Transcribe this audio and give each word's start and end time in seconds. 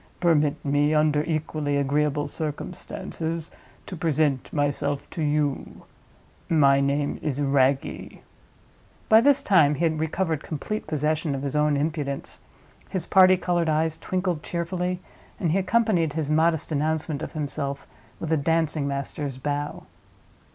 Permit 0.19 0.65
me, 0.65 0.95
under 0.95 1.23
equally 1.25 1.77
agreeable 1.77 2.27
circumstances, 2.27 3.51
to 3.85 3.95
present 3.95 4.51
myself 4.51 5.07
to 5.11 5.21
you. 5.21 5.83
My 6.49 6.79
name 6.81 7.19
is 7.21 7.39
Wragge." 7.39 8.17
By 9.09 9.21
this 9.21 9.43
time 9.43 9.75
he 9.75 9.83
had 9.85 9.99
recovered 9.99 10.41
complete 10.41 10.87
possession 10.87 11.35
of 11.35 11.43
his 11.43 11.55
own 11.55 11.77
impudence; 11.77 12.39
his 12.89 13.05
party 13.05 13.37
colored 13.37 13.69
eyes 13.69 13.95
twinkled 13.99 14.41
cheerfully, 14.41 15.01
and 15.39 15.51
he 15.51 15.59
accompanied 15.59 16.13
his 16.13 16.31
modest 16.31 16.71
announcement 16.71 17.21
of 17.21 17.33
himself 17.33 17.85
with 18.19 18.31
a 18.31 18.37
dancing 18.37 18.87
master's 18.87 19.37
bow. 19.37 19.83